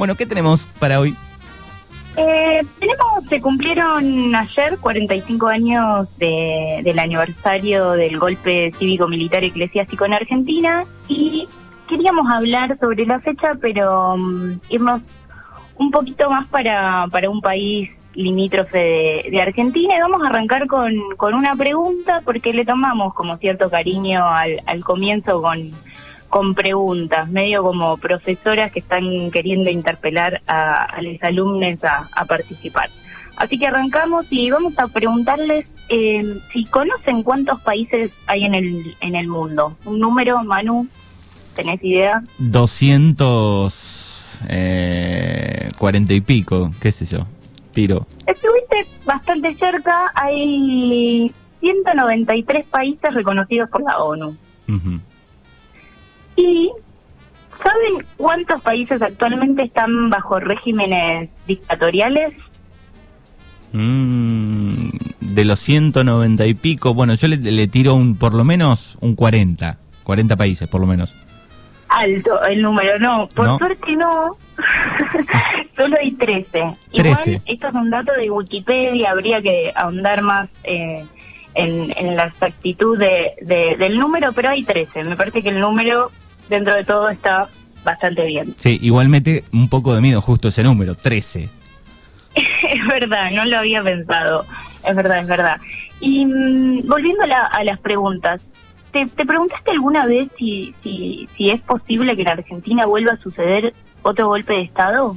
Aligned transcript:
Bueno, 0.00 0.14
¿qué 0.14 0.26
tenemos 0.26 0.68
para 0.78 1.00
hoy? 1.00 1.16
Eh, 2.16 2.64
tenemos, 2.78 3.28
se 3.28 3.40
cumplieron 3.40 4.32
ayer 4.32 4.78
45 4.78 5.48
años 5.48 6.06
de, 6.18 6.82
del 6.84 7.00
aniversario 7.00 7.90
del 7.94 8.16
golpe 8.16 8.70
cívico-militar 8.78 9.42
eclesiástico 9.42 10.04
en 10.04 10.14
Argentina 10.14 10.84
y 11.08 11.48
queríamos 11.88 12.30
hablar 12.32 12.78
sobre 12.78 13.06
la 13.06 13.18
fecha, 13.18 13.54
pero 13.60 14.14
um, 14.14 14.60
irnos 14.68 15.02
un 15.74 15.90
poquito 15.90 16.30
más 16.30 16.46
para, 16.46 17.08
para 17.10 17.28
un 17.28 17.40
país 17.40 17.90
limítrofe 18.14 18.78
de, 18.78 19.28
de, 19.32 19.42
Argentina 19.42 19.96
y 19.96 20.00
vamos 20.00 20.22
a 20.22 20.28
arrancar 20.28 20.68
con, 20.68 20.92
con 21.16 21.34
una 21.34 21.56
pregunta 21.56 22.22
porque 22.24 22.52
le 22.52 22.64
tomamos 22.64 23.14
como 23.14 23.36
cierto 23.38 23.68
cariño 23.68 24.24
al, 24.24 24.62
al 24.64 24.84
comienzo 24.84 25.42
con 25.42 25.72
con 26.28 26.54
preguntas, 26.54 27.28
medio 27.28 27.62
como 27.62 27.96
profesoras 27.96 28.72
que 28.72 28.80
están 28.80 29.30
queriendo 29.30 29.70
interpelar 29.70 30.42
a, 30.46 31.00
los 31.00 31.22
alumnos 31.22 31.78
a, 31.84 32.24
participar. 32.26 32.90
Así 33.36 33.58
que 33.58 33.66
arrancamos 33.66 34.26
y 34.30 34.50
vamos 34.50 34.78
a 34.78 34.88
preguntarles 34.88 35.66
eh, 35.88 36.38
si 36.52 36.64
conocen 36.66 37.22
cuántos 37.22 37.60
países 37.62 38.10
hay 38.26 38.44
en 38.44 38.54
el, 38.54 38.96
en 39.00 39.14
el 39.14 39.28
mundo. 39.28 39.76
Un 39.84 40.00
número, 40.00 40.42
Manu, 40.44 40.86
¿tenés 41.54 41.82
idea? 41.82 42.22
240 42.38 44.52
eh, 44.52 46.16
y 46.16 46.20
pico, 46.20 46.72
qué 46.80 46.90
sé 46.90 47.04
yo, 47.04 47.18
tiro. 47.72 48.06
Estuviste 48.26 48.86
bastante 49.04 49.54
cerca, 49.54 50.10
hay 50.14 51.32
193 51.60 52.66
países 52.66 53.14
reconocidos 53.14 53.70
por 53.70 53.82
la 53.82 53.98
ONU. 53.98 54.36
¿Y 56.38 56.70
saben 57.60 58.06
cuántos 58.16 58.62
países 58.62 59.02
actualmente 59.02 59.64
están 59.64 60.08
bajo 60.08 60.38
regímenes 60.38 61.28
dictatoriales? 61.48 62.32
Mm, 63.72 64.90
de 65.20 65.44
los 65.44 65.58
190 65.58 66.46
y 66.46 66.54
pico, 66.54 66.94
bueno, 66.94 67.14
yo 67.14 67.26
le, 67.26 67.66
tiro 67.66 67.94
un 67.94 68.16
por 68.16 68.34
lo 68.34 68.44
menos 68.44 68.96
un 69.00 69.16
40, 69.16 69.78
40 70.04 70.36
países 70.36 70.68
por 70.68 70.80
lo 70.80 70.86
menos. 70.86 71.12
Alto 71.88 72.40
el 72.44 72.62
número, 72.62 73.00
no, 73.00 73.28
por 73.34 73.58
suerte 73.58 73.96
no. 73.96 74.36
Solo 75.76 75.96
hay 76.00 76.12
13. 76.12 76.76
Igual, 76.92 77.42
esto 77.46 77.68
es 77.68 77.74
un 77.74 77.90
dato 77.90 78.12
de 78.12 78.30
Wikipedia, 78.30 79.10
habría 79.10 79.42
que 79.42 79.72
ahondar 79.74 80.22
más 80.22 80.48
eh, 80.62 81.04
en, 81.54 82.16
la 82.16 82.24
exactitud 82.24 82.96
del 82.98 83.98
número, 83.98 84.32
pero 84.32 84.50
hay 84.50 84.62
13. 84.62 85.04
Me 85.04 85.16
parece 85.16 85.42
que 85.42 85.48
el 85.48 85.60
número 85.60 86.10
dentro 86.48 86.74
de 86.74 86.84
todo 86.84 87.08
está 87.08 87.48
bastante 87.84 88.26
bien. 88.26 88.54
Sí, 88.58 88.78
igual 88.82 89.08
mete 89.08 89.44
un 89.52 89.68
poco 89.68 89.94
de 89.94 90.00
miedo 90.00 90.20
justo 90.20 90.48
ese 90.48 90.62
número, 90.62 90.94
13. 90.94 91.48
es 92.34 92.86
verdad, 92.88 93.30
no 93.32 93.44
lo 93.44 93.58
había 93.58 93.82
pensado. 93.82 94.44
Es 94.84 94.94
verdad, 94.94 95.20
es 95.20 95.26
verdad. 95.26 95.56
Y 96.00 96.24
mm, 96.26 96.86
volviendo 96.86 97.24
a, 97.24 97.64
las 97.64 97.80
preguntas, 97.80 98.44
¿te, 98.92 99.06
preguntaste 99.06 99.72
alguna 99.72 100.06
vez 100.06 100.28
si, 100.38 100.74
si, 100.82 101.28
si 101.36 101.50
es 101.50 101.60
posible 101.62 102.14
que 102.14 102.22
en 102.22 102.28
Argentina 102.28 102.86
vuelva 102.86 103.12
a 103.12 103.18
suceder 103.18 103.74
otro 104.02 104.28
golpe 104.28 104.54
de 104.54 104.62
Estado? 104.62 105.16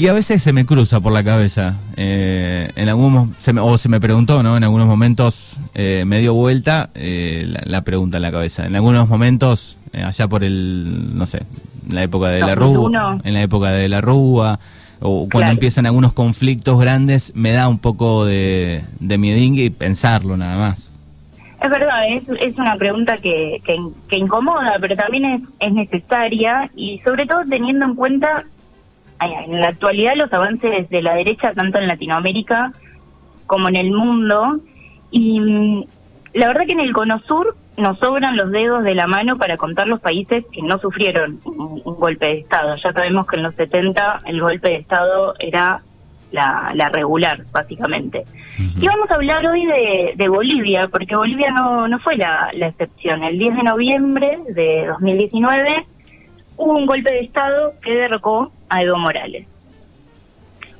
Y 0.00 0.08
a 0.08 0.14
veces 0.14 0.42
se 0.42 0.54
me 0.54 0.64
cruza 0.64 0.98
por 0.98 1.12
la 1.12 1.22
cabeza. 1.22 1.78
Eh, 1.94 2.70
en 2.74 2.88
algunos, 2.88 3.36
se 3.36 3.50
o 3.60 3.76
se 3.76 3.90
me 3.90 4.00
preguntó, 4.00 4.42
¿no? 4.42 4.56
En 4.56 4.64
algunos 4.64 4.86
momentos 4.86 5.58
eh, 5.74 6.04
me 6.06 6.20
dio 6.20 6.32
vuelta 6.32 6.88
eh, 6.94 7.54
la, 7.66 7.82
pregunta 7.82 8.16
en 8.16 8.22
la 8.22 8.32
cabeza. 8.32 8.64
En 8.64 8.74
algunos 8.76 9.10
momentos, 9.10 9.76
allá 9.92 10.26
por 10.26 10.42
el, 10.42 11.18
no 11.18 11.26
sé, 11.26 11.42
en 11.86 11.94
la 11.94 12.02
época 12.02 12.28
de 12.28 12.40
la 12.40 12.54
Rúa, 12.54 13.18
en 13.22 13.34
la 13.34 13.42
época 13.42 13.72
de 13.72 13.90
la 13.90 14.00
Rúa, 14.00 14.58
o 15.00 15.28
cuando 15.30 15.52
empiezan 15.52 15.84
algunos 15.84 16.14
conflictos 16.14 16.80
grandes, 16.80 17.34
me 17.36 17.52
da 17.52 17.68
un 17.68 17.78
poco 17.78 18.24
de, 18.24 18.82
de 19.00 19.16
y 19.16 19.68
pensarlo 19.68 20.34
nada 20.38 20.56
más. 20.56 20.96
Es 21.62 21.68
verdad, 21.68 22.08
es, 22.08 22.22
es 22.40 22.56
una 22.56 22.74
pregunta 22.76 23.18
que, 23.18 23.60
que, 23.66 23.76
que 24.08 24.16
incomoda, 24.16 24.78
pero 24.80 24.96
también 24.96 25.26
es, 25.26 25.42
es 25.58 25.74
necesaria 25.74 26.70
y 26.74 27.00
sobre 27.00 27.26
todo 27.26 27.40
teniendo 27.46 27.84
en 27.84 27.94
cuenta 27.94 28.46
en 29.20 29.60
la 29.60 29.68
actualidad 29.68 30.14
los 30.16 30.32
avances 30.32 30.88
de 30.88 31.02
la 31.02 31.14
derecha, 31.14 31.52
tanto 31.52 31.78
en 31.78 31.86
Latinoamérica 31.86 32.72
como 33.46 33.68
en 33.68 33.76
el 33.76 33.90
mundo, 33.90 34.58
y 35.10 35.40
mm, 35.40 35.84
la 36.34 36.46
verdad 36.48 36.66
que 36.66 36.72
en 36.72 36.80
el 36.80 36.92
Cono 36.92 37.18
Sur 37.20 37.56
nos 37.76 37.98
sobran 37.98 38.36
los 38.36 38.50
dedos 38.50 38.84
de 38.84 38.94
la 38.94 39.06
mano 39.06 39.36
para 39.36 39.56
contar 39.56 39.88
los 39.88 40.00
países 40.00 40.44
que 40.52 40.62
no 40.62 40.78
sufrieron 40.78 41.40
un, 41.44 41.80
golpe 41.82 42.26
de 42.26 42.38
Estado. 42.40 42.76
Ya 42.76 42.92
sabemos 42.92 43.26
que 43.26 43.36
en 43.36 43.42
los 43.42 43.54
70 43.54 44.20
el 44.26 44.40
golpe 44.40 44.68
de 44.68 44.76
Estado 44.76 45.34
era 45.38 45.80
la, 46.30 46.90
regular, 46.92 47.42
básicamente. 47.50 48.24
Y 48.58 48.86
vamos 48.86 49.10
a 49.10 49.14
hablar 49.14 49.46
hoy 49.46 49.66
de, 50.14 50.28
Bolivia, 50.28 50.88
porque 50.88 51.16
Bolivia 51.16 51.50
no, 51.50 51.88
no 51.88 51.98
fue 52.00 52.16
la, 52.16 52.50
la 52.54 52.68
excepción. 52.68 53.24
El 53.24 53.38
10 53.38 53.56
de 53.56 53.62
noviembre 53.62 54.38
de 54.54 54.86
2019 54.86 55.86
hubo 56.60 56.76
un 56.76 56.84
golpe 56.84 57.10
de 57.10 57.20
Estado 57.20 57.72
que 57.80 57.94
derrocó 57.94 58.52
a 58.68 58.82
Evo 58.82 58.98
Morales. 58.98 59.46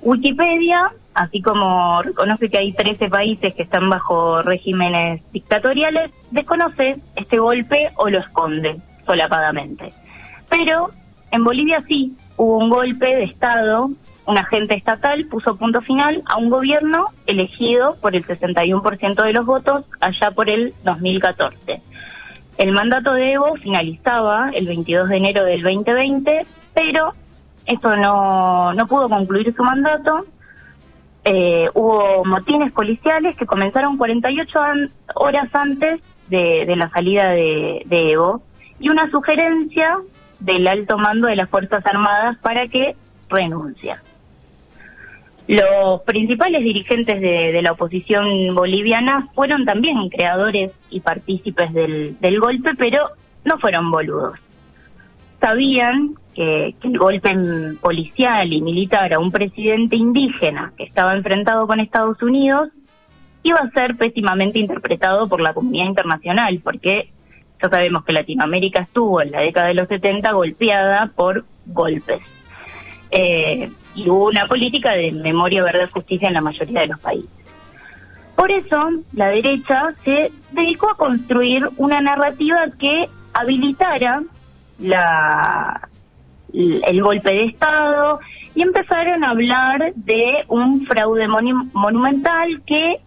Wikipedia, 0.02 0.92
así 1.14 1.40
como 1.40 2.02
reconoce 2.02 2.50
que 2.50 2.58
hay 2.58 2.72
13 2.72 3.08
países 3.08 3.54
que 3.54 3.62
están 3.62 3.88
bajo 3.88 4.42
regímenes 4.42 5.22
dictatoriales, 5.32 6.10
desconoce 6.30 6.96
este 7.16 7.38
golpe 7.38 7.90
o 7.96 8.10
lo 8.10 8.18
esconde 8.18 8.76
solapadamente. 9.06 9.92
Pero 10.50 10.90
en 11.30 11.44
Bolivia 11.44 11.82
sí 11.88 12.14
hubo 12.36 12.58
un 12.58 12.68
golpe 12.68 13.06
de 13.06 13.22
Estado, 13.22 13.90
un 14.26 14.38
agente 14.38 14.76
estatal 14.76 15.24
puso 15.26 15.56
punto 15.56 15.80
final 15.80 16.22
a 16.26 16.36
un 16.36 16.50
gobierno 16.50 17.06
elegido 17.26 17.96
por 18.02 18.14
el 18.14 18.26
61% 18.26 19.24
de 19.24 19.32
los 19.32 19.46
votos 19.46 19.86
allá 20.00 20.30
por 20.32 20.50
el 20.50 20.74
2014. 20.84 21.80
El 22.60 22.72
mandato 22.72 23.14
de 23.14 23.32
Evo 23.32 23.56
finalizaba 23.56 24.50
el 24.50 24.66
22 24.66 25.08
de 25.08 25.16
enero 25.16 25.44
del 25.44 25.62
2020, 25.62 26.42
pero 26.74 27.10
esto 27.64 27.96
no, 27.96 28.74
no 28.74 28.86
pudo 28.86 29.08
concluir 29.08 29.54
su 29.54 29.64
mandato. 29.64 30.26
Eh, 31.24 31.70
hubo 31.72 32.22
motines 32.26 32.70
policiales 32.72 33.34
que 33.38 33.46
comenzaron 33.46 33.96
48 33.96 34.58
horas 35.14 35.48
antes 35.54 36.02
de, 36.28 36.66
la 36.76 36.90
salida 36.90 37.30
de, 37.30 37.82
Evo 37.88 38.42
y 38.78 38.90
una 38.90 39.10
sugerencia 39.10 39.96
del 40.38 40.66
alto 40.66 40.98
mando 40.98 41.28
de 41.28 41.36
las 41.36 41.48
Fuerzas 41.48 41.82
Armadas 41.86 42.36
para 42.42 42.68
que 42.68 42.94
renuncia. 43.30 44.02
Los 45.50 46.02
principales 46.02 46.62
dirigentes 46.62 47.20
de, 47.20 47.60
la 47.60 47.72
oposición 47.72 48.54
boliviana 48.54 49.26
fueron 49.34 49.64
también 49.64 50.08
creadores 50.08 50.70
y 50.90 51.00
partícipes 51.00 51.72
del, 51.72 52.38
golpe, 52.38 52.70
pero 52.78 53.08
no 53.44 53.58
fueron 53.58 53.90
boludos. 53.90 54.38
Sabían 55.40 56.14
que, 56.36 56.76
el 56.84 56.96
golpe 56.96 57.34
policial 57.80 58.52
y 58.52 58.62
militar 58.62 59.12
a 59.12 59.18
un 59.18 59.32
presidente 59.32 59.96
indígena 59.96 60.72
que 60.76 60.84
estaba 60.84 61.16
enfrentado 61.16 61.66
con 61.66 61.80
Estados 61.80 62.22
Unidos 62.22 62.68
iba 63.42 63.58
a 63.58 63.70
ser 63.70 63.96
pésimamente 63.96 64.60
interpretado 64.60 65.28
por 65.28 65.40
la 65.40 65.52
comunidad 65.52 65.86
internacional, 65.86 66.60
porque 66.62 67.10
ya 67.60 67.68
sabemos 67.68 68.04
que 68.04 68.12
Latinoamérica 68.12 68.82
estuvo 68.82 69.20
en 69.20 69.32
la 69.32 69.40
década 69.40 69.66
de 69.66 69.74
los 69.74 69.88
70 69.88 70.30
golpeada 70.30 71.10
por 71.16 71.44
golpes. 71.66 72.22
Eh, 73.10 73.68
y 73.94 74.08
hubo 74.08 74.26
una 74.26 74.46
política 74.46 74.92
de 74.92 75.12
memoria, 75.12 75.62
verdad 75.62 75.90
justicia 75.90 76.28
en 76.28 76.34
la 76.34 76.40
mayoría 76.40 76.80
de 76.80 76.86
los 76.88 77.00
países. 77.00 77.30
Por 78.36 78.50
eso, 78.50 78.90
la 79.12 79.28
derecha 79.28 79.92
se 80.04 80.32
dedicó 80.52 80.90
a 80.90 80.96
construir 80.96 81.68
una 81.76 82.00
narrativa 82.00 82.68
que 82.78 83.08
habilitara 83.34 84.22
la, 84.78 85.88
el 86.52 87.02
golpe 87.02 87.30
de 87.30 87.44
Estado 87.44 88.20
y 88.54 88.62
empezaron 88.62 89.24
a 89.24 89.30
hablar 89.30 89.92
de 89.94 90.44
un 90.48 90.86
fraude 90.86 91.28
monumental 91.28 92.62
que 92.66 93.00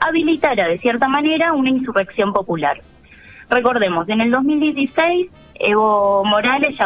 habilitara 0.00 0.68
de 0.68 0.78
cierta 0.78 1.08
manera 1.08 1.52
una 1.52 1.70
insurrección 1.70 2.32
popular. 2.32 2.78
Recordemos, 3.50 4.08
en 4.08 4.20
el 4.20 4.30
2016 4.30 5.30
Evo 5.56 6.24
Morales 6.24 6.76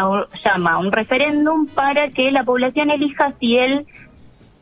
llama 0.44 0.72
a 0.72 0.78
un 0.78 0.92
referéndum 0.92 1.66
para 1.66 2.08
que 2.10 2.30
la 2.30 2.44
población 2.44 2.90
elija 2.90 3.32
si 3.40 3.56
él 3.56 3.86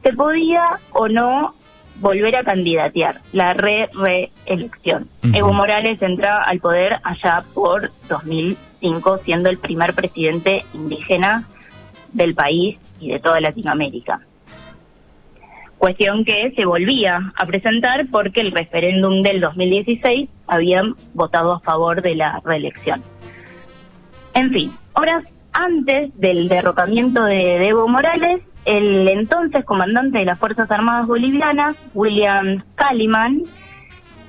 se 0.02 0.12
podía 0.12 0.78
o 0.92 1.08
no 1.08 1.54
volver 2.00 2.36
a 2.36 2.44
candidatear, 2.44 3.20
la 3.32 3.54
re-reelección. 3.54 5.08
Evo 5.32 5.52
Morales 5.52 6.00
entra 6.02 6.42
al 6.42 6.60
poder 6.60 6.98
allá 7.02 7.42
por 7.54 7.90
2005, 8.08 9.18
siendo 9.18 9.48
el 9.48 9.58
primer 9.58 9.94
presidente 9.94 10.64
indígena 10.74 11.48
del 12.12 12.34
país 12.34 12.78
y 13.00 13.10
de 13.12 13.18
toda 13.18 13.40
Latinoamérica. 13.40 14.20
Cuestión 15.86 16.24
que 16.24 16.50
se 16.56 16.64
volvía 16.64 17.32
a 17.36 17.46
presentar 17.46 18.08
porque 18.10 18.40
el 18.40 18.50
referéndum 18.50 19.22
del 19.22 19.40
2016 19.40 20.28
habían 20.48 20.96
votado 21.14 21.52
a 21.52 21.60
favor 21.60 22.02
de 22.02 22.16
la 22.16 22.42
reelección. 22.44 23.04
En 24.34 24.50
fin, 24.50 24.72
horas 24.94 25.32
antes 25.52 26.10
del 26.18 26.48
derrocamiento 26.48 27.22
de, 27.22 27.68
Evo 27.68 27.86
Morales, 27.86 28.42
el 28.64 29.06
entonces 29.06 29.64
comandante 29.64 30.18
de 30.18 30.24
las 30.24 30.40
Fuerzas 30.40 30.68
Armadas 30.72 31.06
Bolivianas, 31.06 31.76
William 31.94 32.64
Kaliman, 32.74 33.44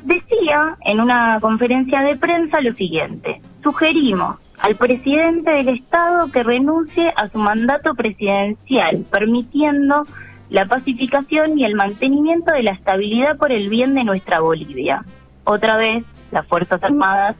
decía 0.04 0.77
en 0.86 1.01
una 1.01 1.39
conferencia 1.42 2.01
de 2.01 2.18
prensa 2.18 2.62
lo 2.62 2.75
siguiente, 2.75 3.42
sugerimos 3.63 4.38
al 4.59 4.75
presidente 4.75 5.50
del 5.50 5.69
Estado 5.69 6.31
que 6.31 6.44
renuncie 6.44 7.12
a 7.15 7.27
su 7.30 7.39
mandato 7.39 7.95
presidencial, 7.95 9.06
permitiendo 9.09 10.04
la 10.50 10.66
pacificación 10.66 11.60
y 11.60 11.66
el 11.66 11.76
mantenimiento 11.76 12.54
de 12.54 12.64
la 12.64 12.72
estabilidad 12.72 13.38
por 13.38 13.52
el 13.52 13.70
bien 13.70 13.94
de 13.94 14.04
nuestra 14.04 14.40
Bolivia. 14.40 15.02
Otra 15.44 15.78
vez, 15.78 16.04
las 16.32 16.46
Fuerzas 16.48 16.84
Armadas 16.84 17.36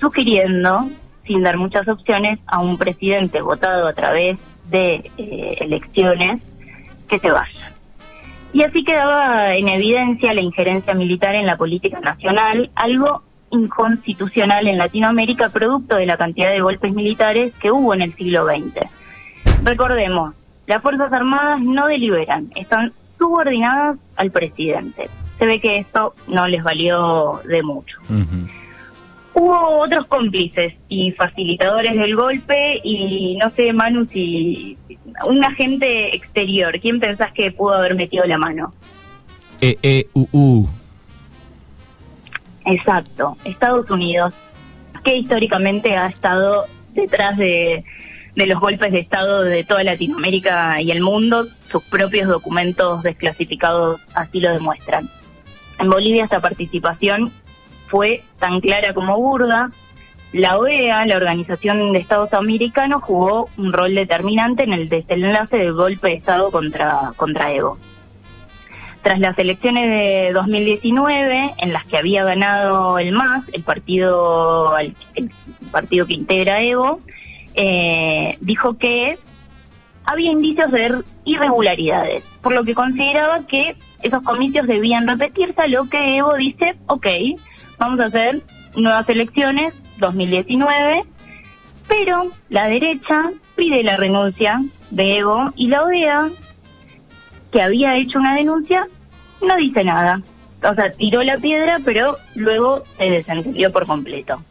sugiriendo, 0.00 0.88
sin 1.24 1.42
dar 1.42 1.56
muchas 1.58 1.86
opciones, 1.88 2.38
a 2.46 2.60
un 2.60 2.78
presidente 2.78 3.40
votado 3.40 3.86
a 3.86 3.92
través 3.92 4.40
de 4.70 5.10
eh, 5.18 5.56
elecciones 5.60 6.42
que 7.08 7.18
se 7.18 7.30
vaya. 7.30 7.72
Y 8.52 8.62
así 8.64 8.82
quedaba 8.82 9.54
en 9.54 9.68
evidencia 9.68 10.34
la 10.34 10.40
injerencia 10.40 10.94
militar 10.94 11.34
en 11.34 11.46
la 11.46 11.56
política 11.56 12.00
nacional, 12.00 12.70
algo 12.74 13.22
inconstitucional 13.50 14.66
en 14.66 14.78
Latinoamérica 14.78 15.48
producto 15.48 15.96
de 15.96 16.06
la 16.06 16.16
cantidad 16.16 16.50
de 16.50 16.60
golpes 16.60 16.92
militares 16.92 17.52
que 17.60 17.70
hubo 17.70 17.94
en 17.94 18.02
el 18.02 18.14
siglo 18.14 18.46
XX. 18.46 18.88
Recordemos, 19.62 20.34
las 20.70 20.82
Fuerzas 20.82 21.12
Armadas 21.12 21.60
no 21.60 21.88
deliberan, 21.88 22.48
están 22.54 22.92
subordinadas 23.18 23.98
al 24.14 24.30
presidente. 24.30 25.10
Se 25.36 25.44
ve 25.44 25.60
que 25.60 25.78
esto 25.78 26.14
no 26.28 26.46
les 26.46 26.62
valió 26.62 27.40
de 27.44 27.60
mucho. 27.60 27.98
Hubo 29.34 29.80
otros 29.80 30.06
cómplices 30.06 30.74
y 30.88 31.10
facilitadores 31.10 31.98
del 31.98 32.14
golpe 32.14 32.80
y 32.84 33.36
no 33.42 33.50
sé, 33.50 33.72
Manu, 33.72 34.06
si 34.06 34.78
un 35.26 35.44
agente 35.44 36.14
exterior, 36.14 36.78
¿quién 36.80 37.00
pensás 37.00 37.32
que 37.32 37.50
pudo 37.50 37.74
haber 37.74 37.96
metido 37.96 38.24
la 38.26 38.38
mano? 38.38 38.70
E 39.60 39.76
-E 39.82 40.06
-U 40.14 40.28
-U. 40.30 40.68
Exacto, 42.66 43.36
Estados 43.44 43.90
Unidos, 43.90 44.34
que 45.02 45.16
históricamente 45.16 45.96
ha 45.96 46.06
estado 46.06 46.66
detrás 46.94 47.36
de, 47.36 47.84
los 48.34 48.60
golpes 48.60 48.92
de 48.92 49.00
Estado 49.00 49.42
de 49.42 49.64
toda 49.64 49.84
Latinoamérica 49.84 50.80
y 50.80 50.90
el 50.90 51.00
mundo, 51.02 51.46
sus 51.70 51.82
propios 51.84 52.28
documentos 52.28 53.02
desclasificados 53.02 54.00
así 54.14 54.40
lo 54.40 54.52
demuestran. 54.52 55.08
En 55.78 55.88
Bolivia 55.88 56.24
esta 56.24 56.40
participación 56.40 57.32
fue 57.88 58.22
tan 58.38 58.60
clara 58.60 58.94
como 58.94 59.16
burda. 59.16 59.70
La 60.32 60.58
OEA, 60.58 61.06
la 61.06 61.16
Organización 61.16 61.92
de 61.92 61.98
Estados 61.98 62.32
Americanos, 62.32 63.02
jugó 63.02 63.48
un 63.56 63.72
rol 63.72 63.94
determinante 63.94 64.62
en 64.62 64.72
el 64.72 64.88
desenlace 64.88 65.58
del 65.58 65.72
golpe 65.72 66.08
de 66.08 66.14
Estado 66.14 66.50
contra, 66.52 67.12
contra 67.16 67.52
Evo. 67.52 67.78
Tras 69.02 69.18
las 69.18 69.36
elecciones 69.38 69.88
de 69.88 70.32
2019, 70.32 71.54
en 71.58 71.72
las 71.72 71.84
que 71.86 71.96
había 71.96 72.22
ganado 72.22 72.98
el 72.98 73.12
MAS, 73.12 73.44
el 73.52 73.62
partido, 73.62 74.76
el, 74.78 74.94
partido 75.72 76.06
que 76.06 76.14
integra 76.14 76.62
Evo, 76.62 77.00
eh, 77.54 78.36
dijo 78.40 78.76
que 78.76 79.18
había 80.04 80.32
indicios 80.32 80.70
de 80.72 81.02
irregularidades, 81.24 82.24
por 82.42 82.52
lo 82.52 82.64
que 82.64 82.74
consideraba 82.74 83.46
que 83.46 83.76
esos 84.02 84.22
comicios 84.22 84.66
debían 84.66 85.06
repetirse, 85.06 85.60
a 85.60 85.66
lo 85.66 85.88
que 85.88 86.16
Evo 86.16 86.34
dice, 86.34 86.74
ok, 86.86 87.06
vamos 87.78 88.00
a 88.00 88.04
hacer 88.04 88.42
nuevas 88.74 89.08
elecciones, 89.08 89.74
2019, 89.98 91.04
pero 91.86 92.30
la 92.48 92.66
derecha 92.66 93.30
pide 93.56 93.82
la 93.82 93.96
renuncia 93.96 94.62
de 94.90 95.18
Evo 95.18 95.52
y 95.56 95.68
la 95.68 95.84
OEA 95.84 96.30
que 97.52 97.62
había 97.62 97.96
hecho 97.96 98.18
una 98.18 98.34
denuncia, 98.34 98.86
no 99.42 99.56
dice 99.56 99.84
nada. 99.84 100.22
O 100.62 100.74
sea, 100.74 100.90
tiró 100.90 101.22
la 101.22 101.36
piedra, 101.36 101.78
pero 101.84 102.16
luego 102.34 102.84
se 102.98 103.10
desentendió 103.10 103.72
por 103.72 103.86
completo. 103.86 104.42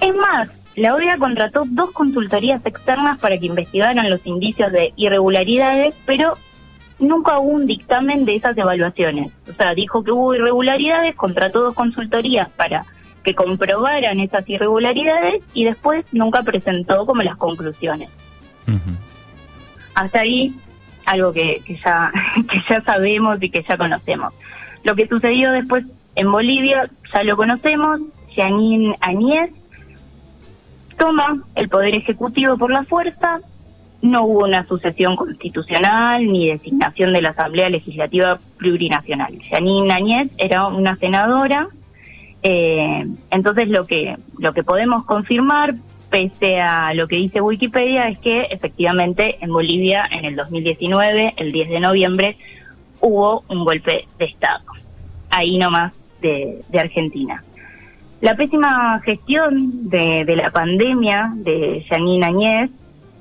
Es 0.00 0.14
más, 0.14 0.50
la 0.76 0.94
OEA 0.94 1.16
contrató 1.16 1.64
dos 1.66 1.90
consultorías 1.92 2.64
externas 2.64 3.18
para 3.18 3.38
que 3.38 3.46
investigaran 3.46 4.10
los 4.10 4.24
indicios 4.26 4.70
de 4.72 4.92
irregularidades, 4.96 5.94
pero 6.04 6.34
nunca 6.98 7.38
hubo 7.38 7.48
un 7.48 7.66
dictamen 7.66 8.26
de 8.26 8.34
esas 8.34 8.56
evaluaciones. 8.58 9.32
O 9.48 9.54
sea, 9.54 9.72
dijo 9.74 10.04
que 10.04 10.12
hubo 10.12 10.34
irregularidades, 10.34 11.16
contrató 11.16 11.62
dos 11.62 11.74
consultorías 11.74 12.50
para 12.50 12.84
que 13.24 13.34
comprobaran 13.34 14.20
esas 14.20 14.48
irregularidades 14.48 15.42
y 15.54 15.64
después 15.64 16.04
nunca 16.12 16.42
presentó 16.42 17.06
como 17.06 17.22
las 17.22 17.36
conclusiones. 17.38 18.10
Hasta 19.94 20.20
ahí 20.20 20.54
algo 21.06 21.32
que, 21.32 21.62
que, 21.64 21.78
ya, 21.78 22.12
que 22.50 22.60
ya 22.68 22.82
sabemos 22.82 23.42
y 23.42 23.48
que 23.48 23.64
ya 23.66 23.78
conocemos. 23.78 24.34
Lo 24.84 24.94
que 24.94 25.08
sucedió 25.08 25.52
después 25.52 25.86
en 26.16 26.30
Bolivia, 26.30 26.90
ya 27.14 27.22
lo 27.22 27.34
conocemos, 27.36 28.00
Janine 28.34 28.94
Añez 29.00 29.50
toma 30.96 31.42
el 31.54 31.68
poder 31.68 31.96
ejecutivo 31.96 32.56
por 32.56 32.70
la 32.70 32.84
fuerza, 32.84 33.40
no 34.02 34.24
hubo 34.24 34.44
una 34.44 34.66
sucesión 34.66 35.16
constitucional 35.16 36.24
ni 36.24 36.50
designación 36.50 37.12
de 37.12 37.22
la 37.22 37.30
Asamblea 37.30 37.70
Legislativa 37.70 38.38
Plurinacional. 38.58 39.38
Janine 39.50 39.92
Añez 39.92 40.30
era 40.38 40.66
una 40.68 40.96
senadora, 40.96 41.68
eh, 42.42 43.06
entonces 43.30 43.68
lo 43.68 43.84
que, 43.84 44.16
lo 44.38 44.52
que 44.52 44.62
podemos 44.62 45.04
confirmar 45.04 45.74
pese 46.10 46.60
a 46.60 46.94
lo 46.94 47.08
que 47.08 47.16
dice 47.16 47.40
Wikipedia, 47.40 48.08
es 48.08 48.18
que 48.18 48.42
efectivamente 48.42 49.38
en 49.40 49.50
Bolivia 49.50 50.04
en 50.10 50.24
el 50.24 50.36
2019, 50.36 51.34
el 51.36 51.52
10 51.52 51.68
de 51.68 51.80
noviembre, 51.80 52.36
hubo 53.00 53.44
un 53.48 53.64
golpe 53.64 54.06
de 54.18 54.24
Estado, 54.24 54.64
ahí 55.30 55.58
nomás 55.58 55.92
de, 56.20 56.62
de 56.68 56.78
Argentina. 56.78 57.42
La 58.20 58.34
pésima 58.34 59.00
gestión 59.04 59.90
de, 59.90 60.24
de 60.24 60.36
la 60.36 60.50
pandemia 60.50 61.32
de 61.36 61.84
Janine 61.88 62.24
Añez, 62.24 62.70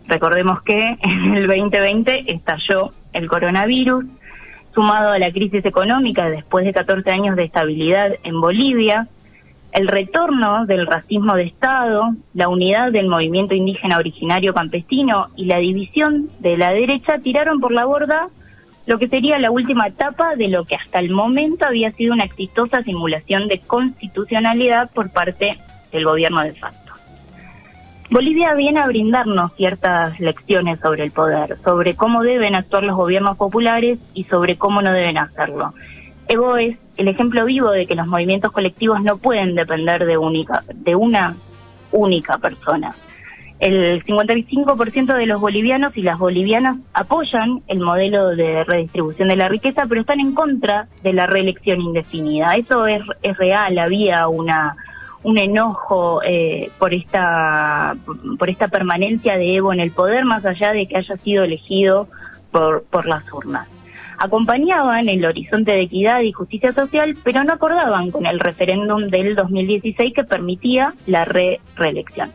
recordemos 0.07 0.62
que 0.62 0.95
en 1.01 1.36
el 1.36 1.47
2020 1.47 2.31
estalló 2.33 2.92
el 3.12 3.27
coronavirus, 3.27 4.06
sumado 4.74 5.12
a 5.12 5.19
la 5.19 5.31
crisis 5.31 5.65
económica 5.65 6.30
después 6.30 6.65
de 6.65 6.74
14 6.74 7.09
años 7.09 7.36
de 7.36 7.44
estabilidad 7.44 8.15
en 8.24 8.39
Bolivia, 8.39 9.07
el 9.71 9.89
retorno 9.89 10.65
del 10.65 10.88
racismo 10.88 11.36
de 11.36 11.44
Estado, 11.44 12.13
la 12.33 12.47
unidad 12.47 12.94
del 12.94 13.07
movimiento 13.07 13.53
indígena 13.53 13.97
originario 13.97 14.53
campesino 14.53 15.27
y 15.36 15.45
la 15.45 15.57
división 15.57 16.30
de 16.39 16.57
la 16.57 16.71
derecha 16.71 17.19
tiraron 17.19 17.59
por 17.59 17.74
la 17.74 17.83
borda 17.83 18.30
lo 18.85 18.99
que 18.99 19.07
sería 19.07 19.39
la 19.39 19.51
última 19.51 19.87
etapa 19.87 20.35
de 20.35 20.47
lo 20.47 20.63
que 20.65 20.75
hasta 20.75 20.99
el 20.99 21.09
momento 21.09 21.65
había 21.65 21.92
sido 21.92 22.13
una 22.13 22.25
exitosa 22.25 22.83
simulación 22.83 23.47
de 23.47 23.59
constitucionalidad 23.59 24.92
por 24.92 25.09
parte 25.09 25.57
del 25.92 26.06
gobierno 26.06 26.42
de 26.44 26.54
facto. 26.54 26.94
Bolivia 28.11 28.54
viene 28.54 28.80
a 28.80 28.87
brindarnos 28.87 29.54
ciertas 29.56 30.19
lecciones 30.19 30.80
sobre 30.80 31.04
el 31.04 31.11
poder, 31.11 31.57
sobre 31.63 31.95
cómo 31.95 32.21
deben 32.21 32.54
actuar 32.54 32.83
los 32.83 32.95
gobiernos 32.95 33.37
populares 33.37 33.99
y 34.13 34.25
sobre 34.25 34.57
cómo 34.57 34.81
no 34.81 34.92
deben 34.92 35.18
hacerlo. 35.18 35.73
Evo 36.27 36.57
es 36.57 36.77
el 36.97 37.07
ejemplo 37.07 37.45
vivo 37.45 37.71
de 37.71 37.85
que 37.85 37.95
los 37.95 38.07
movimientos 38.07 38.51
colectivos 38.51 39.04
no 39.04 39.18
pueden 39.18 39.56
depender 39.56 40.06
de, 40.06 40.18
única, 40.18 40.63
de 40.73 40.95
una 40.95 41.35
única 41.92 42.37
persona. 42.37 42.94
El 43.59 44.04
55% 44.04 45.16
de 45.16 45.26
los 45.26 45.40
bolivianos 45.40 45.95
y 45.95 46.02
las 46.02 46.19
bolivianas 46.19 46.78
apoyan 46.94 47.62
el 47.68 47.80
modelo 47.80 48.35
de 48.35 48.64
redistribución 48.66 49.30
de 49.30 49.38
la 49.38 49.47
riqueza, 49.47 49.85
pero 49.88 50.02
están 50.02 50.19
en 50.19 50.33
contra 50.33 50.88
de 51.04 51.14
la 51.14 51.26
reelección 51.26 51.80
indefinida. 51.80 52.56
Eso 52.56 52.85
es, 52.85 53.02
es 53.24 53.38
real, 53.38 53.78
había 53.78 54.28
una 54.28 54.76
un 55.24 55.40
enojo 55.40 56.21
eh, 56.24 56.69
por 56.78 56.94
esta 56.94 57.95
por 58.38 58.47
esta 58.47 58.68
permanencia 58.68 59.35
de 59.38 59.56
Evo 59.56 59.74
en 59.74 59.80
el 59.80 59.90
poder, 59.90 60.24
más 60.24 60.45
allá 60.45 60.71
de 60.71 60.85
que 60.88 60.97
haya 60.97 61.18
sido 61.18 61.44
elegido 61.44 62.07
por, 62.52 62.83
por 62.83 63.07
las 63.07 63.24
urnas 63.33 63.68
acompañaban 64.18 65.09
el 65.09 65.26
horizonte 65.26 65.71
de 65.71 65.81
equidad 65.83 66.21
y 66.21 66.31
justicia 66.31 66.71
social, 66.71 67.18
pero 67.24 67.44
no 67.44 67.54
acordaban 67.54 68.12
con 68.12 68.26
el 68.26 68.40
referéndum 68.40 69.07
del 69.07 69.35
2016 69.35 70.14
que 70.14 70.24
permitía 70.24 70.94
la 71.06 71.26
re 71.26 71.59
reelección. 71.76 72.31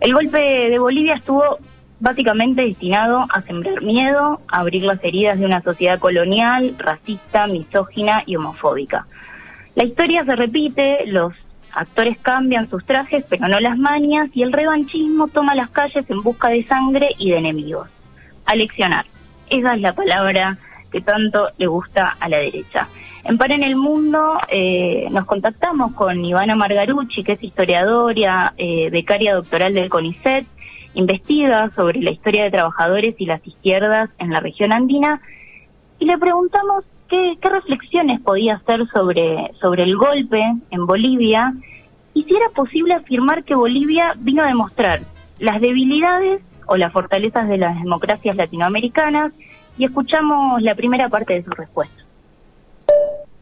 El 0.00 0.14
golpe 0.14 0.38
de 0.38 0.78
Bolivia 0.78 1.14
estuvo 1.14 1.58
básicamente 2.00 2.62
destinado 2.62 3.26
a 3.28 3.42
sembrar 3.42 3.82
miedo, 3.82 4.40
a 4.48 4.60
abrir 4.60 4.82
las 4.82 5.02
heridas 5.04 5.38
de 5.38 5.44
una 5.44 5.62
sociedad 5.62 5.98
colonial, 5.98 6.74
racista, 6.78 7.46
misógina 7.46 8.22
y 8.24 8.36
homofóbica. 8.36 9.06
La 9.74 9.84
historia 9.84 10.24
se 10.24 10.34
repite, 10.34 11.06
los 11.06 11.34
actores 11.72 12.16
cambian 12.18 12.68
sus 12.70 12.84
trajes, 12.86 13.24
pero 13.28 13.46
no 13.46 13.60
las 13.60 13.76
mañas, 13.76 14.30
y 14.32 14.42
el 14.42 14.52
revanchismo 14.52 15.28
toma 15.28 15.54
las 15.54 15.68
calles 15.68 16.08
en 16.08 16.22
busca 16.22 16.48
de 16.48 16.64
sangre 16.64 17.10
y 17.18 17.30
de 17.30 17.38
enemigos. 17.38 17.88
Aleccionar. 18.46 19.04
Esa 19.50 19.74
es 19.74 19.80
la 19.82 19.92
palabra 19.92 20.56
que 20.90 21.02
tanto 21.02 21.50
le 21.58 21.66
gusta 21.66 22.16
a 22.18 22.28
la 22.28 22.38
derecha. 22.38 22.88
En 23.24 23.36
Par 23.36 23.52
en 23.52 23.62
el 23.62 23.76
Mundo 23.76 24.38
eh, 24.48 25.06
nos 25.10 25.26
contactamos 25.26 25.92
con 25.92 26.24
Ivana 26.24 26.56
Margarucci, 26.56 27.22
que 27.22 27.32
es 27.32 27.44
historiadora, 27.44 28.54
eh, 28.56 28.88
becaria 28.90 29.34
doctoral 29.34 29.74
del 29.74 29.90
CONICET, 29.90 30.46
investiga 30.94 31.70
sobre 31.76 32.00
la 32.00 32.10
historia 32.10 32.44
de 32.44 32.50
trabajadores 32.50 33.14
y 33.18 33.26
las 33.26 33.46
izquierdas 33.46 34.08
en 34.18 34.30
la 34.30 34.40
región 34.40 34.72
andina 34.72 35.20
y 35.98 36.06
le 36.06 36.16
preguntamos 36.16 36.84
qué, 37.08 37.36
reflexiones 37.42 38.20
podía 38.22 38.54
hacer 38.54 38.88
sobre, 38.88 39.52
sobre 39.60 39.82
el 39.82 39.96
golpe 39.96 40.42
en 40.70 40.86
Bolivia 40.86 41.52
y 42.14 42.24
si 42.24 42.34
era 42.34 42.48
posible 42.48 42.94
afirmar 42.94 43.44
que 43.44 43.54
Bolivia 43.54 44.14
vino 44.18 44.42
a 44.42 44.46
demostrar 44.46 45.00
las 45.38 45.60
debilidades 45.60 46.40
o 46.66 46.76
las 46.76 46.92
fortalezas 46.92 47.48
de 47.48 47.58
las 47.58 47.80
democracias 47.82 48.34
latinoamericanas 48.34 49.32
y 49.76 49.84
escuchamos 49.84 50.62
la 50.62 50.74
primera 50.74 51.08
parte 51.08 51.34
de 51.34 51.44
su 51.44 51.50
respuesta. 51.50 51.99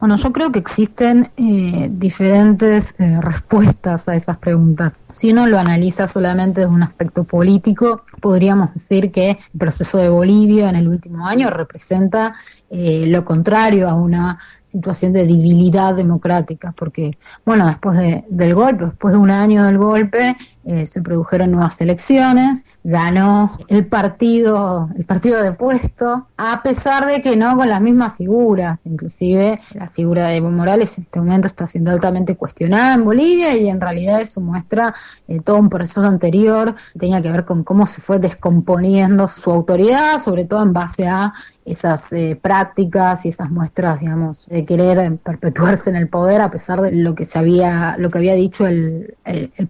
Bueno, 0.01 0.15
yo 0.15 0.33
creo 0.33 0.53
que 0.53 0.61
existen 0.61 1.29
eh, 1.37 1.89
diferentes 1.91 2.95
eh, 3.01 3.21
respuestas 3.21 4.09
a 4.09 4.15
esas 4.15 4.37
preguntas. 4.37 5.01
Si 5.13 5.33
uno 5.33 5.49
lo 5.49 5.59
analiza 5.59 6.07
solamente 6.07 6.61
desde 6.61 6.73
un 6.73 6.85
aspecto 6.85 7.25
político, 7.25 8.03
podríamos 8.21 8.75
decir 8.75 9.11
que 9.11 9.31
el 9.31 9.59
proceso 9.59 9.99
de 9.99 10.09
Bolivia 10.09 10.71
en 10.71 10.77
el 10.77 10.87
último 10.87 11.27
año 11.27 11.51
representa 11.51 12.33
eh, 12.71 13.07
lo 13.07 13.25
contrario 13.25 13.89
a 13.89 13.95
una 13.95 14.39
situación 14.63 15.15
de 15.15 15.27
debilidad 15.27 15.95
democrática, 15.95 16.75
porque, 16.77 17.17
bueno, 17.47 17.67
después 17.67 17.99
del 18.29 18.55
golpe, 18.55 18.85
después 18.85 19.15
de 19.15 19.19
un 19.19 19.31
año 19.31 19.65
del 19.65 19.79
golpe, 19.79 20.37
eh, 20.65 20.87
se 20.87 21.01
produjeron 21.01 21.53
nuevas 21.53 21.81
elecciones, 21.81 22.67
ganó 22.85 23.57
el 23.69 23.87
partido, 23.87 24.91
el 24.99 25.07
partido 25.07 25.43
de 25.43 25.53
puesto, 25.53 26.29
a 26.37 26.63
pesar 26.63 27.07
de 27.07 27.23
que 27.23 27.37
no 27.37 27.57
con 27.57 27.71
las 27.71 27.81
mismas 27.81 28.17
figuras, 28.17 28.85
inclusive 28.85 29.59
la 29.73 29.88
figura 29.89 30.29
de 30.29 30.37
Evo 30.37 30.51
Morales 30.51 30.97
en 30.99 31.05
este 31.05 31.19
momento 31.19 31.47
está 31.47 31.67
siendo 31.67 31.91
altamente 31.91 32.37
cuestionada 32.37 32.95
en 32.95 33.05
Bolivia 33.05 33.57
y 33.57 33.69
en 33.69 33.81
realidad 33.81 34.21
eso 34.21 34.41
muestra 34.41 34.95
eh, 35.27 35.41
todo 35.41 35.57
un 35.57 35.69
proceso 35.69 36.03
anterior, 36.03 36.75
tenía 36.99 37.23
que 37.23 37.31
ver 37.31 37.45
con 37.45 37.65
cómo 37.65 37.87
se 37.87 38.01
fue 38.01 38.19
descomponiendo 38.19 39.29
su 39.29 39.51
autoridad, 39.51 40.21
sobre 40.21 40.45
todo 40.45 40.63
en 40.63 40.73
base 40.73 41.07
a 41.07 41.33
esas 41.65 42.13
eh, 42.13 42.39
prácticas 42.41 43.27
y 43.27 43.29
esas 43.29 43.51
muestras, 43.51 44.01
digamos, 44.01 44.47
de 44.47 44.65
querer 44.65 45.19
perpetuarse 45.19 45.91
en 45.91 45.97
el 45.97 46.09
poder 46.09 46.41
a 46.41 46.51
pesar 46.51 46.81
de 46.81 46.93
lo 46.93 47.15
que 47.15 47.25
se 47.25 47.39
había, 47.39 47.97
lo 47.99 48.11
que 48.11 48.19
había 48.19 48.35
dicho 48.35 48.67
el, 48.67 49.15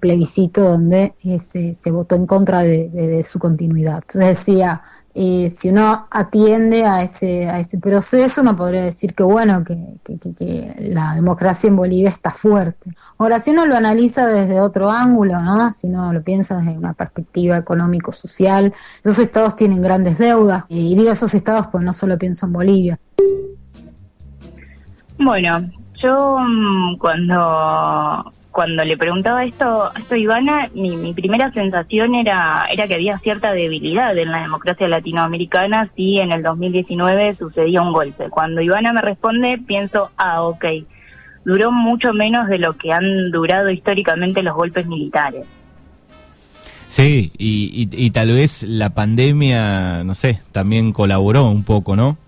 plebiscito 0.00 0.62
donde 0.62 1.14
eh, 1.24 1.40
se, 1.40 1.74
se, 1.74 1.90
votó 1.90 2.14
en 2.14 2.26
contra 2.26 2.62
de, 2.62 3.24
su 3.24 3.38
continuidad. 3.38 4.02
Entonces 4.06 4.46
decía, 4.46 4.82
eh, 5.20 5.50
si 5.50 5.68
uno 5.70 6.06
atiende 6.12 6.86
a 6.86 7.02
ese, 7.02 7.48
a 7.48 7.58
ese 7.58 7.78
proceso, 7.78 8.40
uno 8.40 8.54
podría 8.54 8.84
decir 8.84 9.14
que 9.14 9.24
bueno, 9.24 9.64
que, 9.64 10.76
la 10.78 11.14
democracia 11.14 11.66
en 11.66 11.74
Bolivia 11.74 12.08
está 12.08 12.30
fuerte. 12.30 12.92
Ahora, 13.18 13.40
si 13.40 13.50
uno 13.50 13.66
lo 13.66 13.74
analiza 13.74 14.28
desde 14.28 14.60
otro 14.60 14.92
ángulo, 14.92 15.40
¿no? 15.42 15.72
si 15.72 15.88
uno 15.88 16.12
lo 16.12 16.22
piensa 16.22 16.58
desde 16.58 16.78
una 16.78 16.92
perspectiva 16.92 17.56
económico-social, 17.56 18.72
esos 19.02 19.18
estados 19.18 19.56
tienen 19.56 19.82
grandes 19.82 20.18
deudas, 20.18 20.66
y 20.68 20.94
digo 20.94 21.10
esos 21.10 21.34
estados 21.34 21.66
pues 21.66 21.82
no 21.82 21.92
solo 21.92 22.16
pienso 22.16 22.46
en 22.46 22.52
Bolivia. 22.52 23.00
Bueno, 25.18 25.68
yo 26.00 26.38
mm, 26.38 26.96
cuando 26.98 28.32
cuando 28.58 28.82
le 28.82 28.96
preguntaba 28.96 29.44
esto, 29.44 29.88
esto 29.96 30.16
a 30.16 30.18
Ivana, 30.18 30.68
mi, 30.74 31.12
primera 31.12 31.52
sensación 31.52 32.16
era, 32.16 32.66
era 32.68 32.88
que 32.88 32.94
había 32.94 33.16
cierta 33.20 33.52
debilidad 33.52 34.18
en 34.18 34.32
la 34.32 34.42
democracia 34.42 34.88
latinoamericana 34.88 35.88
si 35.94 36.18
en 36.18 36.32
el 36.32 36.42
2019 36.42 37.34
sucedía 37.34 37.82
un 37.82 37.92
golpe. 37.92 38.28
Cuando 38.30 38.60
Ivana 38.60 38.92
me 38.92 39.00
responde, 39.00 39.60
pienso, 39.64 40.10
ah, 40.16 40.42
ok, 40.42 40.64
duró 41.44 41.70
mucho 41.70 42.12
menos 42.12 42.48
de 42.48 42.58
lo 42.58 42.76
que 42.76 42.92
han 42.92 43.30
durado 43.30 43.70
históricamente 43.70 44.42
los 44.42 44.56
golpes 44.56 44.88
militares. 44.88 45.46
Sí, 46.88 47.30
y, 47.38 47.88
y, 47.92 48.10
tal 48.10 48.32
vez 48.32 48.64
la 48.64 48.90
pandemia, 48.90 50.02
no 50.02 50.16
sé, 50.16 50.40
también 50.50 50.92
colaboró 50.92 51.48
un 51.48 51.62
poco, 51.62 51.94
¿no? 51.94 52.18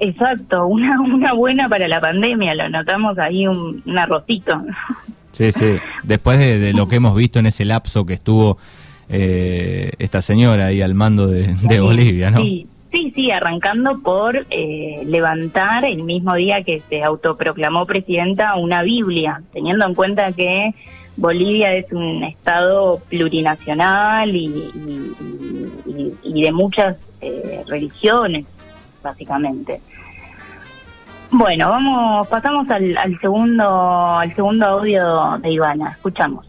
Exacto, 0.00 0.66
una, 0.66 1.00
una 1.00 1.34
buena 1.34 1.68
para 1.68 1.86
la 1.86 2.00
pandemia, 2.00 2.56
lo 2.56 2.68
notamos 2.68 3.16
ahí 3.20 3.46
un, 3.46 3.80
un 3.86 3.96
arrocito. 3.96 4.60
Sí, 5.38 5.52
sí. 5.52 5.76
Después 6.02 6.36
de, 6.40 6.72
lo 6.72 6.88
que 6.88 6.96
hemos 6.96 7.14
visto 7.14 7.38
en 7.38 7.46
ese 7.46 7.64
lapso 7.64 8.04
que 8.04 8.14
estuvo 8.14 8.58
eh, 9.08 9.92
esta 10.00 10.20
señora 10.20 10.66
ahí 10.66 10.82
al 10.82 10.94
mando 10.94 11.28
de, 11.28 11.80
Bolivia, 11.80 12.30
¿no? 12.30 12.38
Sí. 12.38 12.66
Sí, 12.90 13.12
sí, 13.14 13.30
arrancando 13.30 14.00
por 14.02 14.46
eh, 14.48 15.02
levantar 15.04 15.84
el 15.84 16.04
mismo 16.04 16.34
día 16.34 16.64
que 16.64 16.80
se 16.88 17.02
autoproclamó 17.02 17.84
presidenta 17.84 18.56
una 18.56 18.82
Biblia, 18.82 19.42
teniendo 19.52 19.86
en 19.86 19.94
cuenta 19.94 20.32
que 20.32 20.74
Bolivia 21.14 21.74
es 21.74 21.92
un 21.92 22.24
estado 22.24 23.02
plurinacional 23.10 24.34
y, 24.34 24.72
de 26.24 26.50
muchas 26.50 26.96
eh, 27.20 27.62
religiones, 27.68 28.46
básicamente. 29.02 29.82
Bueno, 31.30 31.68
vamos, 31.68 32.26
pasamos 32.28 32.70
al, 32.70 32.96
al 32.96 33.20
segundo, 33.20 34.18
al 34.18 34.34
segundo 34.34 34.66
audio 34.66 35.38
de 35.38 35.50
Ivana. 35.50 35.90
Escuchamos 35.90 36.47